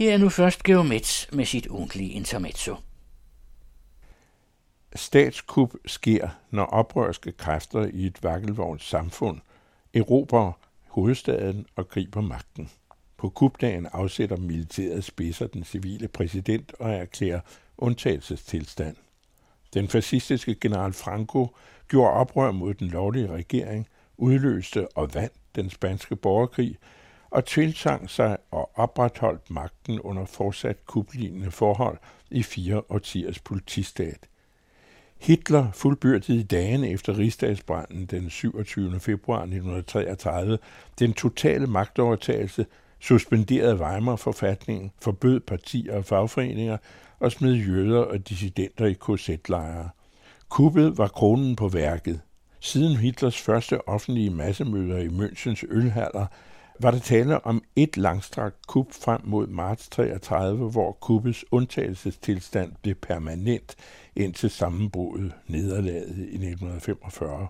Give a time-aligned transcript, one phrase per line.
[0.00, 2.76] Her er nu først Geomets med sit ugentlige intermezzo.
[4.94, 9.40] Statskup sker, når oprørske kræfter i et vakkelvogns samfund
[9.94, 10.52] erobrer
[10.88, 12.70] hovedstaden og griber magten.
[13.16, 17.40] På kupdagen afsætter militæret spidser den civile præsident og erklærer
[17.78, 18.96] undtagelsestilstand.
[19.74, 21.56] Den fascistiske general Franco
[21.88, 26.76] gjorde oprør mod den lovlige regering, udløste og vandt den spanske borgerkrig
[27.30, 31.98] og tilsang sig og opretholdt magten under fortsat kublignende forhold
[32.30, 34.28] i fire årtiers politistat.
[35.18, 39.00] Hitler fuldbyrdede i dagene efter rigsdagsbranden den 27.
[39.00, 40.58] februar 1933
[40.98, 42.66] den totale magtovertagelse,
[43.00, 46.76] suspenderede Weimar-forfatningen, forbød partier og fagforeninger
[47.18, 49.88] og smed jøder og dissidenter i korsetlejre.
[50.48, 52.20] Kuppet var kronen på værket.
[52.60, 56.26] Siden Hitlers første offentlige massemøder i Münchens ølhaller
[56.82, 62.94] var der tale om et langstrakt kup frem mod marts 33, hvor kuppets undtagelsestilstand blev
[62.94, 63.76] permanent
[64.16, 67.48] indtil sammenbruddet nederlaget i 1945.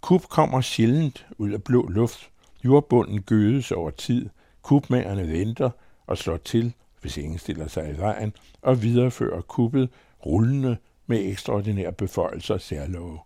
[0.00, 2.30] Kup kommer sjældent ud af blå luft.
[2.64, 4.28] Jordbunden gødes over tid.
[4.62, 5.70] Kupmagerne venter
[6.06, 9.90] og slår til, hvis ingen stiller sig i vejen, og viderefører kuppet
[10.26, 13.18] rullende med ekstraordinære beføjelser og særlove.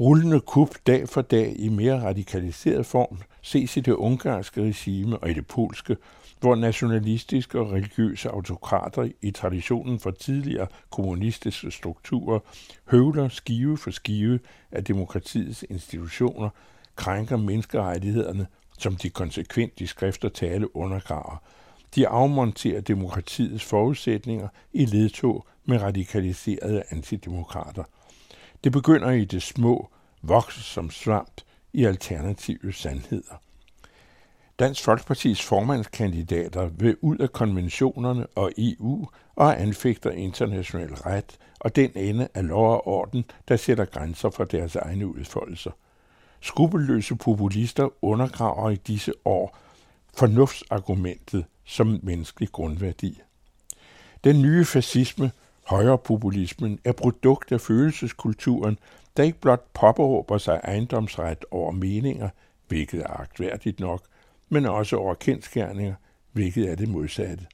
[0.00, 5.30] Rullende kup dag for dag i mere radikaliseret form ses i det ungarske regime og
[5.30, 5.96] i det polske,
[6.40, 12.38] hvor nationalistiske og religiøse autokrater i traditionen for tidligere kommunistiske strukturer
[12.90, 14.40] høvler skive for skive
[14.72, 16.50] af demokratiets institutioner,
[16.96, 18.46] krænker menneskerettighederne,
[18.78, 21.42] som de konsekvent i skrift og tale undergraver.
[21.94, 27.84] De afmonterer demokratiets forudsætninger i ledtog med radikaliserede antidemokrater.
[28.64, 29.90] Det begynder i det små,
[30.22, 31.40] vokser som svamp
[31.72, 33.42] i alternative sandheder.
[34.58, 41.90] Dansk Folkepartis formandskandidater vil ud af konventionerne og EU og anfægter international ret og den
[41.94, 45.70] ende af lov og orden, der sætter grænser for deres egne udfoldelser.
[46.40, 49.58] Skrupelløse populister undergraver i disse år
[50.18, 53.20] fornuftsargumentet som menneskelig grundværdi.
[54.24, 55.30] Den nye fascisme,
[55.68, 58.78] højrepopulismen, er produkt af følelseskulturen,
[59.16, 62.28] der ikke blot påberåber sig ejendomsret over meninger,
[62.68, 64.02] hvilket er agtværdigt nok,
[64.48, 65.94] men også over kendskærninger,
[66.32, 67.46] hvilket er det modsatte.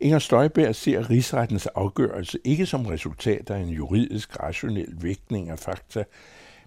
[0.00, 6.04] Inger Støjberg ser rigsrettens afgørelse ikke som resultat af en juridisk rationel vægtning af fakta,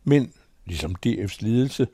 [0.04, 0.34] men,
[0.66, 1.88] ligesom DF's ledelse,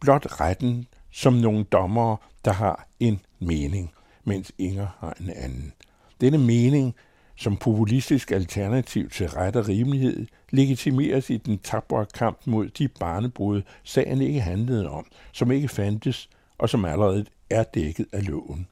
[0.00, 3.92] blot retten som nogle dommere, der har en mening,
[4.24, 5.72] mens Inger har en anden.
[6.20, 6.94] Denne mening
[7.38, 13.62] som populistisk alternativ til ret og rimelighed legitimeres i den tabre kamp mod de barnebrud,
[13.84, 16.28] sagen ikke handlede om, som ikke fandtes,
[16.58, 18.66] og som allerede er dækket af loven.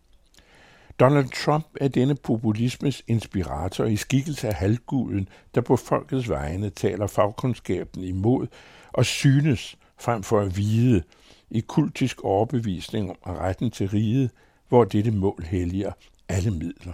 [1.00, 7.06] Donald Trump er denne populismes inspirator i skikkelse af halvguden, der på folkets vegne taler
[7.06, 8.46] fagkundskaben imod
[8.92, 11.02] og synes frem for at vide
[11.50, 14.30] i kultisk overbevisning om retten til riget,
[14.68, 15.92] hvor dette mål helliger
[16.28, 16.92] alle midler.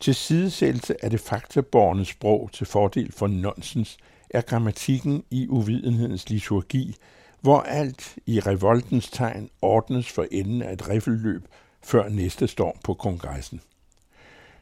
[0.00, 3.96] Til sidesættelse af det faktaborne sprog til fordel for nonsens
[4.30, 6.96] er grammatikken i uvidenhedens liturgi,
[7.40, 11.48] hvor alt i revoltens tegn ordnes for enden af et riffelløb
[11.82, 13.60] før næste storm på kongressen.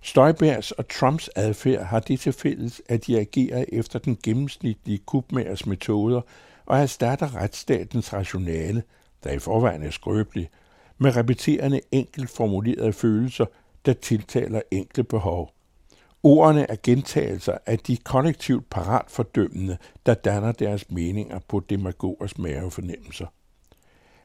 [0.01, 5.67] Støjbergs og Trumps adfærd har det til fælles, at de agerer efter den gennemsnitlige kubmagers
[5.67, 6.21] metoder
[6.67, 8.83] og erstatter retsstatens rationale,
[9.25, 10.49] der i forvejen er skrøbelig,
[10.99, 13.47] med repeterende enkelt formulerede følelser,
[13.87, 15.51] der tiltaler enkle behov.
[16.23, 23.27] Ordene er gentagelser af de kollektivt parat fordømmende, der danner deres meninger på demagogers mavefornemmelser.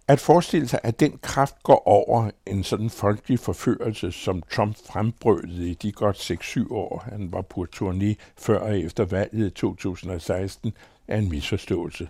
[0.08, 5.70] At forestille sig, at den kraft går over en sådan folkelig forførelse, som Trump frembrødede
[5.70, 10.74] i de godt 6-7 år, han var på turné før og efter valget i 2016,
[11.08, 12.10] er en misforståelse.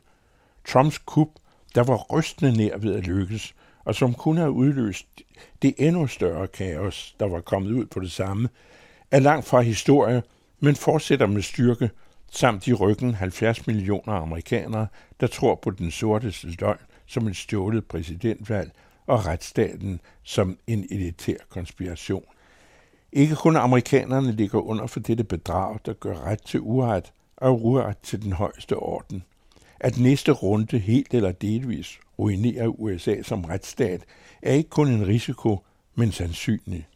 [0.68, 1.28] Trumps kup,
[1.76, 3.56] der var rystende nær ved at lykkes,
[3.88, 5.08] og som kunne have udløst
[5.62, 8.50] det endnu større kaos, der var kommet ud på det samme,
[9.12, 10.24] er langt fra historie,
[10.60, 11.90] men fortsætter med styrke,
[12.32, 14.88] samt i ryggen 70 millioner amerikanere,
[15.20, 18.72] der tror på den sorte løgn som et stjålet præsidentvalg
[19.06, 22.26] og retsstaten som en elitær konspiration.
[23.12, 27.98] Ikke kun amerikanerne ligger under for dette bedrag, der gør ret til uret og uret
[27.98, 29.24] til den højeste orden.
[29.80, 34.02] At næste runde helt eller delvis ruinere USA som retsstat,
[34.42, 35.60] er ikke kun en risiko,
[35.96, 36.88] men sandsynlig.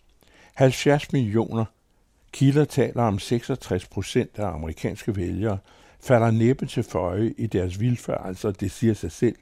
[0.54, 1.66] 70 millioner
[2.34, 5.58] kilder taler om 66 procent af amerikanske vælgere,
[6.02, 9.36] falder næppe til føje i deres vildfarelser, det siger sig selv,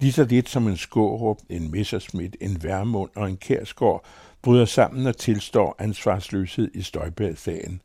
[0.00, 4.04] Lige så lidt som en Skårup, en Messerschmidt, en Værmund og en Kærsgaard
[4.42, 7.80] bryder sammen og tilstår ansvarsløshed i Støjberg-sagen.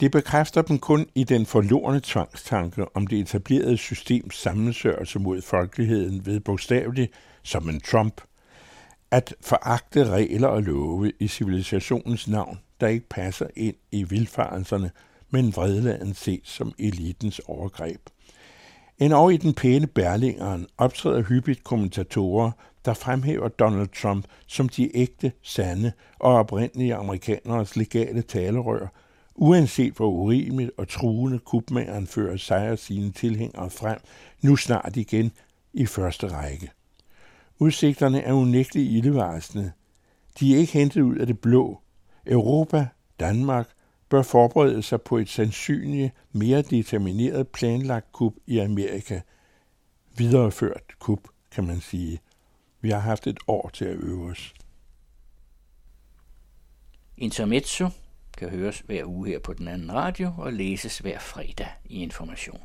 [0.00, 6.26] Det bekræfter dem kun i den forlorene tvangstanke om det etablerede systems sammensørgelse mod folkeligheden
[6.26, 7.12] ved bogstaveligt
[7.42, 8.20] som en Trump–
[9.12, 14.90] at foragte regler og love i civilisationens navn, der ikke passer ind i vilfarelserne,
[15.30, 18.00] men vredladen ses som elitens overgreb.
[18.98, 22.50] Endnu i den pæne Berlingeren optræder hyppigt kommentatorer,
[22.84, 28.86] der fremhæver Donald Trump som de ægte, sande og oprindelige amerikaneres legale talerør,
[29.34, 33.98] uanset hvor urimeligt og truende kubmageren fører sig og sine tilhængere frem,
[34.42, 35.32] nu snart igen
[35.72, 36.70] i første række.
[37.58, 39.72] Udsigterne er unægteligt ildevarsende.
[40.40, 41.80] De er ikke hentet ud af det blå.
[42.26, 42.88] Europa,
[43.20, 43.68] Danmark,
[44.08, 49.20] bør forberede sig på et sandsynligt mere determineret planlagt kup i Amerika.
[50.16, 52.20] Videreført kup, kan man sige.
[52.80, 54.54] Vi har haft et år til at øve os.
[57.16, 57.88] Intermezzo
[58.38, 62.60] kan høres hver uge her på den anden radio og læses hver fredag i Information.